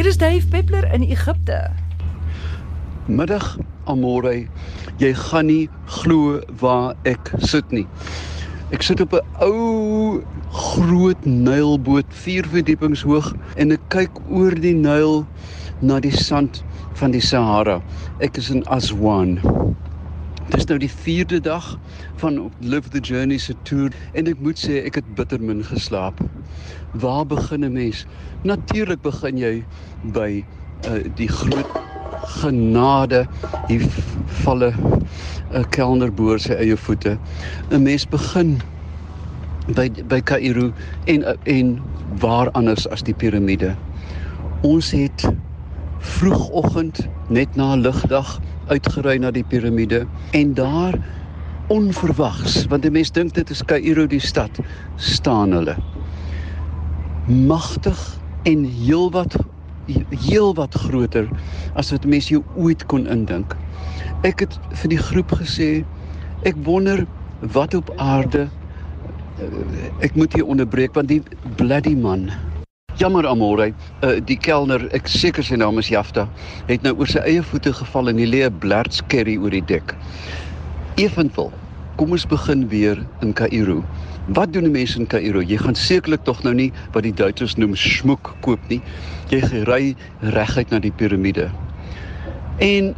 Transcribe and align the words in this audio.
Hier 0.00 0.08
is 0.08 0.16
Dave 0.16 0.46
Peppler 0.48 0.94
in 0.94 1.02
Egipte. 1.02 1.70
Middag, 3.04 3.58
Amore. 3.84 4.46
Jy 4.96 5.10
gaan 5.12 5.50
nie 5.50 5.66
glo 5.92 6.38
waar 6.62 6.96
ek 7.04 7.28
sit 7.44 7.68
nie. 7.68 7.84
Ek 8.72 8.80
sit 8.80 9.02
op 9.04 9.12
'n 9.12 9.44
ou 9.44 10.24
groot 10.56 11.26
Nylboot, 11.28 12.08
4 12.08 12.48
verdiepings 12.48 13.04
hoog 13.04 13.34
en 13.60 13.76
ek 13.76 13.84
kyk 13.92 14.16
oor 14.30 14.56
die 14.56 14.72
Nyl 14.72 15.26
na 15.82 16.00
die 16.00 16.16
sand 16.16 16.64
van 16.96 17.12
die 17.12 17.20
Sahara. 17.20 17.82
Ek 18.24 18.38
is 18.38 18.48
in 18.48 18.64
Aswan. 18.72 19.36
Dis 20.50 20.66
nou 20.66 20.78
die 20.82 20.90
4de 20.90 21.38
dag 21.46 21.66
van 22.18 22.50
Live 22.58 22.88
the 22.90 22.98
Journey 22.98 23.38
se 23.38 23.54
toer 23.62 23.94
en 24.18 24.26
ek 24.26 24.40
moet 24.42 24.58
sê 24.58 24.80
ek 24.88 24.96
het 24.98 25.10
bitter 25.14 25.38
min 25.38 25.60
geslaap. 25.62 26.18
Waar 26.98 27.26
begin 27.30 27.64
'n 27.64 27.72
mens? 27.72 28.06
Natuurlik 28.42 29.02
begin 29.02 29.38
jy 29.38 29.52
by 30.02 30.42
uh, 30.90 30.98
die 31.14 31.28
groot 31.28 31.70
genade 32.42 33.26
hier 33.68 33.86
valle 34.42 34.72
'n 35.54 35.68
kelner 35.70 36.10
boor 36.10 36.38
sy 36.38 36.58
eie 36.58 36.76
voete. 36.76 37.18
'n 37.70 37.82
Mens 37.82 38.08
begin 38.08 38.58
by 39.76 39.86
by 40.08 40.20
Kaïro 40.20 40.72
en 41.06 41.22
en 41.46 41.78
waar 42.18 42.50
anders 42.50 42.88
as 42.88 43.02
die 43.02 43.14
piramide. 43.14 43.76
Ons 44.62 44.90
het 44.90 45.30
vroegoggend 46.00 47.06
net 47.28 47.56
na 47.56 47.74
ligdag 47.76 48.40
uitgery 48.70 49.18
na 49.18 49.30
die 49.34 49.44
piramide 49.46 50.04
en 50.36 50.54
daar 50.54 50.98
onverwags 51.70 52.64
want 52.70 52.86
die 52.86 52.94
mense 52.94 53.14
dink 53.14 53.34
dit 53.34 53.50
is 53.50 53.62
Kaïro 53.66 54.06
die 54.10 54.22
stad 54.22 54.62
staan 54.96 55.54
hulle 55.56 55.76
magtig 57.30 57.98
en 58.42 58.64
heelwat 58.64 59.36
heelwat 60.10 60.74
groter 60.74 61.28
as 61.74 61.90
wat 61.90 62.06
mense 62.06 62.30
jou 62.34 62.42
ooit 62.56 62.84
kon 62.90 63.06
indink. 63.10 63.56
Ek 64.26 64.44
het 64.44 64.56
vir 64.82 64.92
die 64.94 65.00
groep 65.00 65.34
gesê 65.40 65.70
ek 66.46 66.58
wonder 66.66 67.04
wat 67.54 67.74
op 67.74 67.90
aarde 67.98 68.46
eh, 69.40 70.04
ek 70.06 70.16
moet 70.18 70.34
hier 70.36 70.46
onderbreek 70.46 70.94
want 70.94 71.10
die 71.10 71.22
bloody 71.56 71.96
man 71.96 72.28
Jammer 73.00 73.24
Amore, 73.24 73.70
uh, 74.04 74.18
die 74.28 74.36
kelner, 74.36 74.82
ek 74.92 75.06
seker 75.08 75.40
sy 75.46 75.56
naam 75.56 75.78
is 75.80 75.88
Jafta, 75.88 76.26
het 76.68 76.82
nou 76.84 76.90
oor 76.98 77.08
sy 77.08 77.22
eie 77.24 77.40
voete 77.48 77.70
geval 77.72 78.10
en 78.12 78.18
lê 78.20 78.42
'n 78.44 78.58
blerts 78.60 79.00
curry 79.08 79.38
oor 79.40 79.54
die 79.56 79.64
dek. 79.64 79.94
Evenwel, 81.00 81.48
kom 81.96 82.12
ons 82.12 82.26
begin 82.28 82.66
weer 82.68 83.00
in 83.22 83.32
Kaïro. 83.32 83.78
Wat 84.36 84.52
doen 84.52 84.68
die 84.68 84.74
mense 84.74 85.00
in 85.00 85.08
Kaïro? 85.08 85.40
Jy 85.40 85.56
gaan 85.56 85.74
sekerlik 85.74 86.26
tog 86.28 86.42
nou 86.44 86.52
nie 86.52 86.72
wat 86.92 87.08
die 87.08 87.14
Duitsers 87.16 87.56
noem 87.56 87.72
smoek 87.74 88.34
koop 88.44 88.60
nie. 88.68 88.82
Jy 89.30 89.40
ry 89.64 89.96
reguit 90.20 90.70
na 90.70 90.78
die 90.78 90.92
piramide. 90.92 91.48
En 92.60 92.94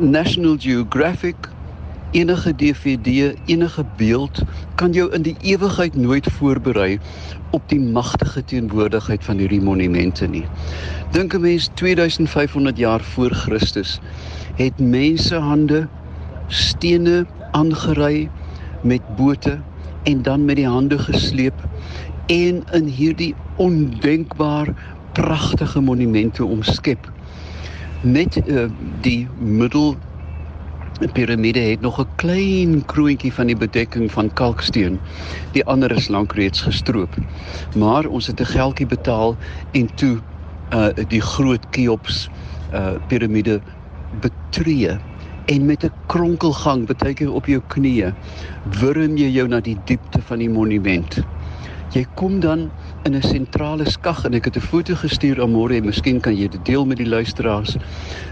National 0.00 0.56
Geographic 0.56 1.36
enige 2.12 2.54
DVD, 2.54 3.34
enige 3.46 3.84
beeld 3.96 4.42
kan 4.74 4.92
jou 4.92 5.08
in 5.12 5.22
die 5.22 5.36
ewigheid 5.40 5.94
nooit 5.96 6.28
voorberei 6.36 6.98
op 7.50 7.68
die 7.68 7.80
magtige 7.80 8.44
teenwoordigheid 8.44 9.24
van 9.24 9.40
hierdie 9.40 9.60
monumente 9.60 10.28
nie. 10.28 10.44
Dink 11.10 11.34
'n 11.34 11.40
mens 11.40 11.70
2500 11.74 12.76
jaar 12.76 13.00
voor 13.00 13.30
Christus 13.30 14.00
het 14.56 14.78
mense 14.78 15.36
hande 15.36 15.88
stene 16.46 17.26
aangery 17.50 18.30
met 18.82 19.00
bote 19.16 19.60
en 20.02 20.22
dan 20.22 20.44
met 20.44 20.56
die 20.56 20.68
hande 20.68 20.98
gesleep 20.98 21.54
en 22.26 22.62
in 22.72 22.86
hierdie 22.86 23.34
ondenkbaar 23.56 24.68
pragtige 25.12 25.80
monumente 25.80 26.44
omskep. 26.44 27.12
Net 28.00 28.40
uh, 28.46 28.64
die 29.00 29.28
middel 29.38 29.96
piramide 31.08 31.60
het 31.60 31.80
nog 31.80 32.00
'n 32.00 32.08
klein 32.16 32.84
kroontjie 32.84 33.32
van 33.32 33.46
die 33.46 33.56
bedekking 33.56 34.12
van 34.12 34.32
kalksteen. 34.32 35.00
Die 35.52 35.64
ander 35.64 35.90
is 35.90 36.08
lank 36.08 36.32
reeds 36.32 36.60
gestroop. 36.60 37.14
Maar 37.76 38.06
ons 38.06 38.26
het 38.26 38.40
'n 38.40 38.44
geldjie 38.44 38.86
betaal 38.86 39.36
en 39.72 39.94
toe 39.94 40.18
uh 40.72 40.88
die 41.08 41.20
groot 41.20 41.66
Cheops 41.70 42.28
uh 42.72 42.94
piramide 43.08 43.60
betree 44.20 44.98
en 45.44 45.66
met 45.66 45.84
'n 45.84 45.92
kronkelgang 46.06 46.86
baie 46.86 47.14
keer 47.14 47.32
op 47.32 47.46
jou 47.46 47.62
knieë 47.68 48.14
wurm 48.80 49.16
jy 49.16 49.28
jou 49.28 49.48
na 49.48 49.60
die 49.60 49.78
diepte 49.84 50.22
van 50.22 50.38
die 50.38 50.50
monument. 50.50 51.24
Jy 51.92 52.06
kom 52.14 52.40
dan 52.40 52.70
in 53.04 53.14
'n 53.14 53.22
sentrale 53.22 53.90
skag 53.90 54.24
en 54.24 54.34
ek 54.34 54.44
het 54.44 54.56
'n 54.56 54.60
foto 54.60 54.94
gestuur 54.94 55.42
aan 55.42 55.52
môre 55.52 55.76
en 55.76 55.84
miskien 55.84 56.20
kan 56.20 56.36
jy 56.36 56.48
dit 56.48 56.64
deel 56.64 56.86
met 56.86 56.96
die 56.96 57.08
luisteraars 57.08 57.76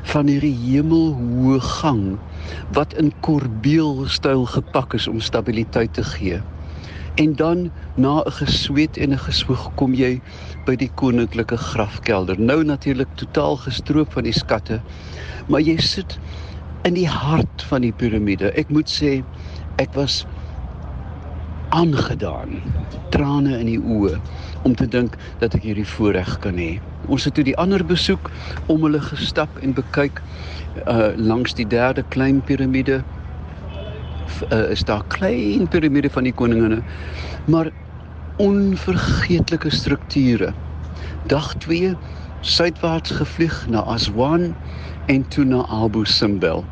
van 0.02 0.26
hierdie 0.26 0.56
hemelhoë 0.64 1.60
gang 1.60 2.18
wat 2.72 2.94
in 2.94 3.12
korbeelstyl 3.20 4.44
gepak 4.44 4.94
is 4.94 5.08
om 5.08 5.20
stabiliteit 5.20 5.94
te 5.94 6.04
gee. 6.04 6.40
En 7.14 7.34
dan 7.36 7.70
na 7.94 8.22
'n 8.22 8.32
gesweet 8.32 8.96
en 8.96 9.12
'n 9.12 9.18
geswoeg 9.18 9.74
kom 9.74 9.94
jy 9.94 10.20
by 10.64 10.76
die 10.76 10.90
koninklike 10.94 11.56
grafkelder. 11.56 12.40
Nou 12.40 12.64
natuurlik 12.64 13.08
totaal 13.14 13.56
gestroop 13.56 14.12
van 14.12 14.22
die 14.22 14.32
skatte, 14.32 14.80
maar 15.48 15.60
jy 15.60 15.76
sit 15.76 16.18
in 16.82 16.94
die 16.94 17.08
hart 17.08 17.62
van 17.62 17.80
die 17.80 17.92
piramide. 17.92 18.52
Ek 18.52 18.68
moet 18.68 18.88
sê 18.88 19.24
ek 19.76 19.94
was 19.94 20.26
aangedaan. 21.68 22.62
Trane 23.10 23.58
in 23.58 23.66
die 23.66 23.80
oë 23.80 24.20
om 24.62 24.74
te 24.74 24.88
dink 24.88 25.16
dat 25.38 25.54
ek 25.54 25.62
hierdie 25.62 25.86
voorreg 25.86 26.38
kan 26.38 26.58
hê. 26.60 26.80
Ons 27.10 27.26
het 27.26 27.34
toe 27.34 27.44
die 27.44 27.56
ander 27.58 27.82
besoek 27.86 28.30
om 28.70 28.84
hulle 28.86 29.00
gestap 29.02 29.56
en 29.64 29.74
bekyk 29.74 30.22
uh 30.86 31.10
langs 31.18 31.56
die 31.58 31.66
derde 31.66 32.04
klein 32.14 32.38
piramide. 32.46 33.00
Uh, 34.52 34.70
is 34.70 34.84
daar 34.86 35.02
klein 35.10 35.66
piramide 35.68 36.10
van 36.14 36.24
die 36.24 36.32
koninginne, 36.32 36.78
maar 37.50 37.72
onvergeetlike 38.40 39.70
strukture. 39.74 40.52
Dag 41.26 41.50
2 41.66 41.96
suidwaarts 42.40 43.10
gevlieg 43.18 43.66
na 43.68 43.82
Aswan 43.90 44.54
en 45.06 45.26
toe 45.28 45.44
na 45.44 45.66
Abu 45.66 46.06
Simbel. 46.06 46.64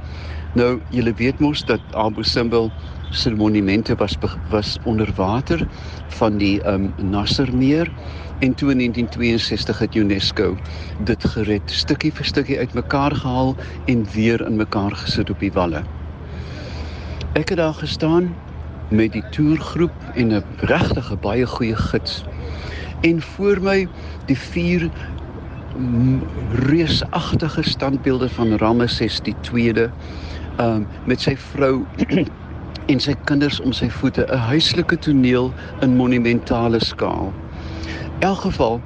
Nou, 0.54 0.78
julle 0.94 1.12
weet 1.18 1.42
mos 1.42 1.64
dat 1.68 1.82
Abu 1.92 2.24
Simbel 2.24 2.70
se 3.10 3.30
monumente 3.30 3.94
was 3.94 4.16
was 4.48 4.78
onder 4.82 5.12
water 5.14 5.66
van 6.08 6.36
die 6.36 6.66
um 6.66 6.92
Nassermeer 6.96 7.90
en 8.38 8.54
toe 8.54 8.70
in 8.70 8.76
1962 8.76 9.78
het 9.78 9.94
UNESCO 9.94 10.56
dit 11.04 11.24
gered 11.24 11.70
stukkie 11.70 12.12
vir 12.12 12.24
stukkie 12.24 12.58
uitmekaar 12.58 13.14
gehaal 13.16 13.56
en 13.86 14.04
weer 14.12 14.46
in 14.46 14.56
mekaar 14.56 14.96
gesit 14.96 15.30
op 15.30 15.40
die 15.40 15.52
walle. 15.52 15.82
Ek 17.32 17.48
het 17.48 17.58
daar 17.58 17.74
gestaan 17.74 18.34
met 18.88 19.12
die 19.12 19.24
toergroep 19.30 19.94
en 20.14 20.32
'n 20.34 20.44
regtige 20.56 21.16
baie 21.16 21.46
goeie 21.46 21.76
gids. 21.76 22.24
En 23.00 23.22
voor 23.22 23.60
my 23.60 23.88
die 24.26 24.38
vier 24.38 24.90
reusagtige 26.52 27.62
standbeelde 27.62 28.28
van 28.28 28.56
Ramesses 28.56 29.20
die 29.20 29.34
2de 29.40 29.90
um 30.60 30.86
met 31.04 31.20
sy 31.20 31.36
vrou 31.36 31.86
en 32.88 33.00
sy 33.00 33.12
kinders 33.28 33.58
om 33.60 33.72
sy 33.76 33.90
voete 33.92 34.24
'n 34.32 34.38
huislike 34.48 34.96
toneel 35.04 35.52
in 35.84 35.96
monumentale 35.96 36.80
skaal. 36.80 37.32
In 38.20 38.28
elk 38.28 38.40
geval 38.40 38.80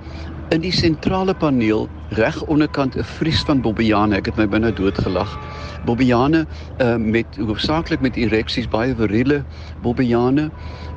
in 0.51 0.61
die 0.61 0.73
sentrale 0.73 1.35
paneel 1.35 1.89
reg 2.09 2.43
onderkant 2.43 2.97
'n 2.97 3.05
vries 3.05 3.43
van 3.43 3.61
Bobbejane, 3.61 4.17
ek 4.17 4.27
het 4.27 4.37
my 4.37 4.49
binne 4.49 4.73
doodgelag. 4.73 5.39
Bobbejane 5.85 6.47
uh, 6.79 6.97
met 6.97 7.27
hoofsaaklik 7.37 8.01
met 8.01 8.17
ereksies 8.17 8.69
baie 8.69 8.95
viriele 8.95 9.45
Bobbejane 9.83 10.51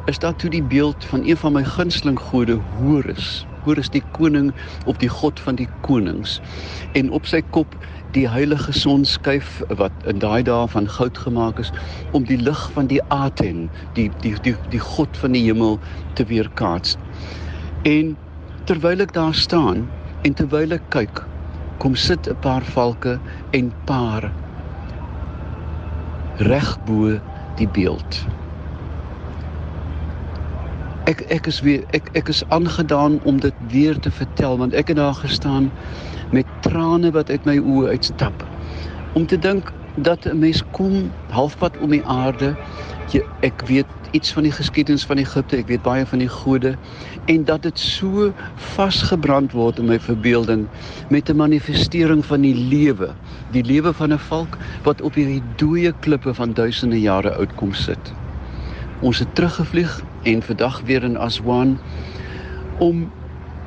is 0.06 0.20
daar 0.20 0.36
toe 0.36 0.50
die 0.50 0.64
beeld 0.64 1.06
van 1.06 1.24
een 1.24 1.38
van 1.38 1.54
my 1.54 1.64
gunsteling 1.64 2.20
gode 2.20 2.60
Horus. 2.78 3.46
Horus 3.66 3.90
die 3.90 4.03
koning 4.16 4.52
op 4.86 5.00
die 5.01 5.10
god 5.10 5.39
van 5.42 5.57
die 5.60 5.68
konings 5.86 6.39
en 6.94 7.10
op 7.18 7.25
sy 7.30 7.42
kop 7.56 7.75
die 8.16 8.28
heilige 8.30 8.74
sonskyf 8.78 9.60
wat 9.81 10.06
in 10.10 10.22
daai 10.24 10.44
dae 10.48 10.68
van 10.72 10.88
goud 10.98 11.18
gemaak 11.18 11.60
is 11.63 11.72
om 12.16 12.28
die 12.30 12.38
lig 12.39 12.62
van 12.75 12.88
die 12.92 13.01
Aten, 13.13 13.68
die 13.98 14.10
die 14.22 14.36
die 14.45 14.56
die 14.72 14.84
god 14.84 15.18
van 15.18 15.36
die 15.36 15.44
hemel 15.48 15.80
te 16.16 16.28
weerkaats. 16.30 16.95
En 17.84 18.16
terwyl 18.69 19.04
ek 19.04 19.13
daar 19.18 19.36
staan 19.36 19.86
en 20.25 20.34
terwyl 20.38 20.78
ek 20.78 20.88
kyk, 20.95 21.22
kom 21.84 21.95
sit 21.95 22.30
'n 22.30 22.39
paar 22.42 22.63
valke 22.63 23.19
en 23.51 23.74
paar 23.86 24.31
reg 26.38 26.78
bo 26.86 27.19
die 27.57 27.68
beeld. 27.68 28.25
Ek 31.06 31.19
ek 31.30 31.46
is 31.46 31.60
weer 31.62 31.84
ek 31.94 32.07
ek 32.18 32.30
is 32.34 32.42
aangedaan 32.50 33.19
om 33.30 33.40
dit 33.40 33.54
weer 33.69 34.00
te 34.02 34.10
vertel 34.12 34.56
want 34.57 34.74
ek 34.74 34.88
het 34.90 34.98
daar 34.98 35.13
gestaan 35.13 35.68
met 36.34 36.50
trane 36.66 37.12
wat 37.13 37.30
uit 37.30 37.46
my 37.46 37.60
oë 37.62 37.92
uitstap 37.94 38.46
om 39.13 39.28
te 39.30 39.38
dink 39.38 39.69
dat 40.07 40.25
'n 40.25 40.40
mens 40.40 40.63
kom 40.72 41.12
halfpad 41.30 41.78
om 41.78 41.90
die 41.90 42.02
aarde. 42.06 42.56
Jy, 43.13 43.22
ek 43.40 43.62
weet 43.69 43.86
iets 44.12 44.34
van 44.34 44.44
die 44.44 44.52
geskiedenis 44.52 45.06
van 45.06 45.18
Egipte, 45.18 45.57
ek 45.57 45.68
weet 45.68 45.84
baie 45.84 46.06
van 46.06 46.19
die 46.19 46.30
gode 46.30 46.75
en 47.25 47.44
dat 47.44 47.62
dit 47.62 47.80
so 47.80 48.34
vasgebrand 48.56 49.51
word 49.51 49.80
in 49.80 49.86
my 49.86 50.00
verbeelding 50.00 50.68
met 51.10 51.30
'n 51.30 51.36
manifestering 51.36 52.25
van 52.25 52.42
die 52.42 52.56
lewe, 52.56 53.13
die 53.51 53.63
lewe 53.63 53.94
van 53.94 54.13
'n 54.13 54.19
volk 54.19 54.58
wat 54.84 55.01
op 55.01 55.13
hierdie 55.13 55.44
dooie 55.56 55.94
klippe 56.00 56.34
van 56.34 56.54
duisende 56.54 57.01
jare 57.01 57.36
oud 57.36 57.56
kom 57.56 57.74
sit. 57.74 58.13
Ons 59.00 59.19
het 59.19 59.36
teruggevlieg 59.36 60.03
en 60.24 60.42
vandag 60.42 60.81
weer 60.81 61.03
in 61.03 61.18
Aswan 61.18 61.77
om 62.77 63.12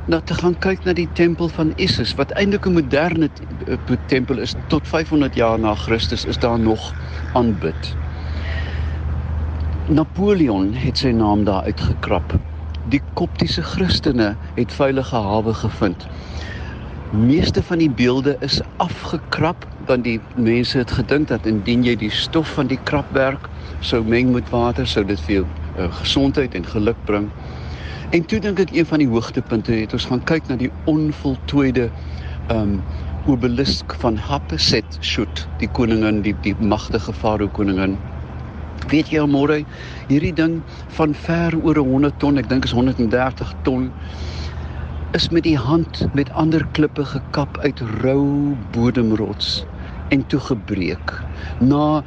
na 0.09 0.21
te 0.21 0.35
gaan 0.35 0.55
kyk 0.59 0.85
na 0.85 0.95
die 0.97 1.09
tempel 1.13 1.51
van 1.53 1.75
Isis 1.77 2.15
wat 2.17 2.31
eintlik 2.41 2.67
'n 2.67 2.73
moderne 2.73 3.29
tempel 4.07 4.39
is 4.39 4.55
tot 4.73 4.89
500 4.89 5.35
jaar 5.35 5.59
na 5.59 5.75
Christus 5.75 6.25
is 6.25 6.39
daar 6.39 6.59
nog 6.59 6.95
aanbid. 7.33 7.97
Napoleon 9.89 10.73
het 10.75 10.99
sy 10.99 11.11
naam 11.11 11.45
daar 11.45 11.63
uitgekrap. 11.63 12.35
Die 12.89 13.03
koptiese 13.15 13.63
Christene 13.63 14.37
het 14.55 14.73
veilige 14.73 15.17
hawe 15.17 15.55
gevind. 15.55 16.07
Meeste 17.11 17.63
van 17.63 17.79
die 17.79 17.91
beelde 17.91 18.37
is 18.41 18.61
afgekrap 18.77 19.67
want 19.87 20.05
die 20.05 20.21
mense 20.35 20.79
het 20.79 20.91
gedink 20.91 21.29
dat 21.29 21.47
indien 21.47 21.85
jy 21.85 21.97
die 21.97 22.11
stof 22.11 22.49
van 22.49 22.67
die 22.67 22.81
krapwerk 22.85 23.49
sou 23.81 24.03
meng 24.05 24.33
met 24.35 24.51
water 24.51 24.87
sou 24.87 25.05
dit 25.07 25.21
vir 25.27 25.35
jou 25.35 25.45
uh, 25.79 25.89
gesondheid 26.01 26.55
en 26.59 26.67
geluk 26.67 26.99
bring. 27.07 27.29
En 28.17 28.25
toe 28.25 28.41
dink 28.41 28.61
ek 28.63 28.73
een 28.75 28.87
van 28.89 29.03
die 29.03 29.09
hoogtepunte 29.11 29.75
het 29.77 29.93
ons 29.97 30.09
gaan 30.11 30.25
kyk 30.29 30.49
na 30.49 30.57
die 30.61 30.71
onvoltooide 30.91 31.89
um 32.55 32.79
obelisk 33.29 33.93
van 34.01 34.17
Hatshepsut, 34.17 34.97
Shut, 35.05 35.43
die 35.61 35.69
koningin, 35.77 36.23
die 36.25 36.33
die 36.47 36.55
magtige 36.61 37.13
farao 37.13 37.51
koningin. 37.53 37.99
Weet 38.89 39.11
jy 39.13 39.27
môre, 39.29 39.59
hierdie 40.09 40.33
ding 40.33 40.63
van 40.97 41.13
ver 41.27 41.57
oor 41.61 41.77
100 41.77 42.17
ton, 42.23 42.41
ek 42.41 42.49
dink 42.49 42.65
is 42.65 42.73
130 42.73 43.53
ton 43.69 43.91
is 45.17 45.31
met 45.33 45.45
die 45.45 45.57
hand 45.57 46.03
met 46.17 46.29
ander 46.37 46.65
klippe 46.77 47.05
gekap 47.09 47.59
uit 47.65 47.81
rou 48.03 48.55
bodemrots 48.75 49.63
en 50.13 50.25
toe 50.29 50.41
gebreek. 50.41 51.13
Na 51.61 52.03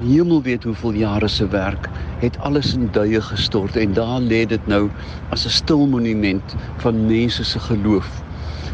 hemel 0.00 0.42
weet 0.42 0.64
hoeveel 0.64 0.92
jare 0.92 1.28
se 1.28 1.48
werk 1.48 1.88
het 2.18 2.38
alles 2.38 2.74
in 2.74 2.88
duie 2.92 3.20
gestort 3.20 3.76
en 3.76 3.92
daar 3.92 4.20
lê 4.20 4.44
dit 4.46 4.66
nou 4.66 4.90
as 5.30 5.46
'n 5.46 5.50
stil 5.50 5.86
monument 5.86 6.54
van 6.76 7.06
mense 7.06 7.44
se 7.44 7.58
geloof. 7.58 8.08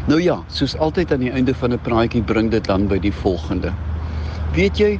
Nou 0.07 0.21
ja, 0.21 0.43
soos 0.47 0.77
altyd 0.77 1.11
aan 1.11 1.19
die 1.19 1.31
einde 1.31 1.55
van 1.55 1.73
'n 1.73 1.79
praatjie 1.79 2.21
bring 2.21 2.51
dit 2.51 2.65
dan 2.65 2.87
by 2.87 2.99
die 2.99 3.13
volgende. 3.13 3.73
Weet 4.53 4.77
jy, 4.77 4.99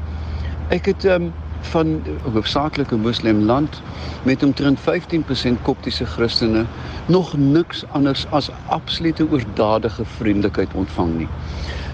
ek 0.69 0.85
het 0.85 1.05
um, 1.05 1.33
van 1.61 1.87
'n 1.87 2.03
hoofsaaklike 2.33 2.95
moslim 2.95 3.43
land 3.45 3.81
met 4.23 4.43
omtrent 4.43 4.79
15% 4.79 5.61
koptiese 5.61 6.05
Christene 6.05 6.65
nog 7.05 7.37
niks 7.37 7.85
anders 7.91 8.25
as 8.29 8.49
absolute 8.67 9.27
oordadige 9.31 10.05
vriendelikheid 10.05 10.73
ontvang 10.73 11.17
nie. 11.17 11.27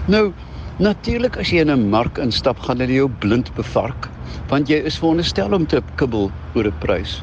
Nou 0.06 0.32
Natuurlik 0.80 1.34
as 1.36 1.50
jy 1.52 1.60
in 1.60 1.70
'n 1.70 1.90
mark 1.92 2.18
instap, 2.18 2.58
gaan 2.64 2.78
hulle 2.80 2.94
jou 2.94 3.08
blind 3.20 3.50
bevark, 3.54 4.08
want 4.50 4.68
jy 4.68 4.80
is 4.90 4.98
veronderstel 4.98 5.54
om 5.54 5.66
te 5.66 5.82
kibbel 5.94 6.30
oor 6.54 6.66
'n 6.66 6.78
prys. 6.78 7.22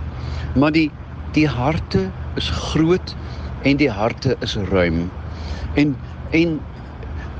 Maar 0.55 0.71
die 0.71 0.91
die 1.31 1.47
harte 1.47 2.11
is 2.35 2.49
groot 2.49 3.15
en 3.61 3.77
die 3.77 3.91
harte 3.91 4.35
is 4.39 4.55
ruim. 4.55 5.11
En 5.73 5.95
en 6.31 6.59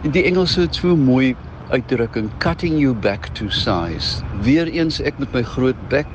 die 0.02 0.24
Engelse 0.24 0.62
het 0.62 0.76
so 0.76 0.96
mooi 0.96 1.36
uitdrukking 1.70 2.30
cutting 2.38 2.80
you 2.80 2.94
back 2.94 3.28
to 3.28 3.50
size. 3.50 4.24
Weereens 4.42 5.02
ek 5.02 5.20
met 5.20 5.34
my 5.34 5.44
groot 5.44 5.80
bek, 5.90 6.08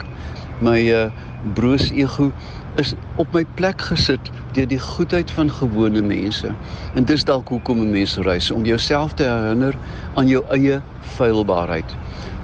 my 0.60 0.78
uh 0.92 1.10
broos 1.54 1.90
ego 1.90 2.32
is 2.80 2.94
op 3.20 3.32
my 3.34 3.42
plek 3.58 3.80
gesit 3.90 4.30
deur 4.56 4.68
die 4.70 4.80
goedheid 4.80 5.30
van 5.30 5.50
gewone 5.50 6.02
mense. 6.02 6.52
En 6.94 7.04
dis 7.04 7.24
dalk 7.24 7.48
hoekom 7.48 7.80
'n 7.82 7.90
mens 7.90 8.16
reis 8.16 8.50
om 8.50 8.64
jouself 8.64 9.12
te 9.12 9.24
herinner 9.24 9.74
aan 10.14 10.28
jou 10.28 10.44
eie 10.50 10.80
feilbaarheid. 11.00 11.96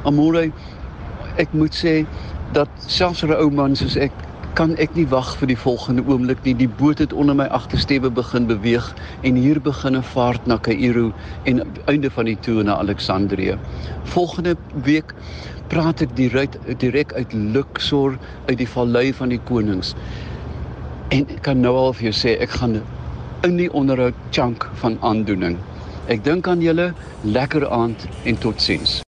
Amore, 0.04 0.50
ek 1.38 1.52
moet 1.54 1.74
sê 1.74 2.02
dat 2.56 2.68
selfs 2.86 3.22
vir 3.22 3.36
'n 3.36 3.40
ou 3.42 3.50
man 3.50 3.76
soos 3.76 3.96
ek 3.96 4.12
kan 4.58 4.72
ek 4.82 4.96
nie 4.96 5.06
wag 5.06 5.28
vir 5.38 5.52
die 5.52 5.56
volgende 5.56 6.02
oomblik 6.10 6.40
nie. 6.42 6.54
Die 6.54 6.70
boot 6.80 6.98
het 6.98 7.12
onder 7.12 7.36
my 7.38 7.46
agtersteewe 7.54 8.10
begin 8.10 8.48
beweeg 8.48 8.88
en 9.22 9.36
hier 9.38 9.60
begin 9.60 9.96
'n 9.96 10.02
vaart 10.02 10.46
na 10.46 10.56
Kaïro 10.56 11.12
en 11.44 11.62
einde 11.86 12.10
van 12.10 12.24
die 12.24 12.36
toer 12.36 12.64
na 12.64 12.74
Alexandrië. 12.76 13.58
Volgende 14.04 14.56
week 14.82 15.14
praat 15.68 16.00
ek 16.00 16.16
direk 16.16 16.58
direk 16.78 17.12
uit 17.12 17.32
Luxor 17.32 18.18
uit 18.46 18.58
die 18.58 18.68
vallei 18.68 19.14
van 19.14 19.28
die 19.28 19.40
konings. 19.44 19.94
En 21.08 21.26
ek 21.28 21.42
kan 21.42 21.60
nou 21.60 21.76
al 21.76 21.92
vir 21.92 22.10
jou 22.10 22.16
sê 22.26 22.40
ek 22.40 22.50
gaan 22.50 22.82
in 23.42 23.56
die 23.56 23.72
onderhoud 23.72 24.14
chunk 24.30 24.66
van 24.74 24.98
aandoening. 25.00 25.58
Ek 26.08 26.24
dink 26.24 26.48
aan 26.48 26.60
julle 26.60 26.94
lekker 27.22 27.68
aand 27.70 28.08
en 28.24 28.38
totsiens. 28.38 29.07